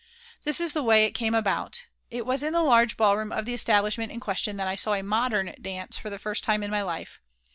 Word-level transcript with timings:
This 0.45 0.59
is 0.59 0.73
the 0.73 0.81
way 0.81 1.05
it 1.05 1.11
came 1.11 1.35
about. 1.35 1.85
It 2.09 2.25
was 2.25 2.41
in 2.41 2.53
the 2.53 2.63
large 2.63 2.97
ballroom 2.97 3.31
of 3.31 3.45
the 3.45 3.53
establishment 3.53 4.11
in 4.11 4.19
question 4.19 4.57
that 4.57 4.67
I 4.67 4.73
saw 4.73 4.93
a 4.95 5.03
"modern" 5.03 5.53
dance 5.61 5.99
for 5.99 6.09
the 6.09 6.17
first 6.17 6.43
time 6.43 6.63
in 6.63 6.71
my 6.71 6.81
life. 6.81 7.21